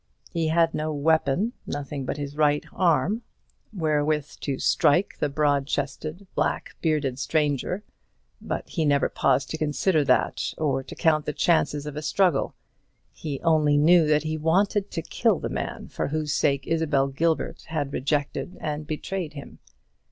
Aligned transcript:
He 0.31 0.47
had 0.47 0.73
no 0.73 0.91
weapon, 0.91 1.53
nothing 1.67 2.05
but 2.05 2.17
his 2.17 2.35
right 2.35 2.65
arm, 2.73 3.21
wherewith 3.71 4.31
to 4.39 4.57
strike 4.57 5.19
the 5.19 5.29
broad 5.29 5.67
chested 5.67 6.25
black 6.33 6.75
bearded 6.81 7.19
stranger. 7.19 7.83
But 8.41 8.67
he 8.67 8.83
never 8.83 9.09
paused 9.09 9.51
to 9.51 9.59
consider 9.59 10.03
that, 10.05 10.55
or 10.57 10.81
to 10.81 10.95
count 10.95 11.27
the 11.27 11.33
chances 11.33 11.85
of 11.85 11.95
a 11.95 12.01
struggle. 12.01 12.55
He 13.13 13.39
only 13.41 13.77
knew 13.77 14.07
that 14.07 14.23
he 14.23 14.39
wanted 14.39 14.89
to 14.89 15.03
kill 15.03 15.37
the 15.37 15.49
man 15.49 15.87
for 15.87 16.07
whose 16.07 16.33
sake 16.33 16.65
Isabel 16.65 17.09
Gilbert 17.09 17.65
had 17.67 17.93
rejected 17.93 18.57
and 18.59 18.87
betrayed 18.87 19.33
him. 19.33 19.59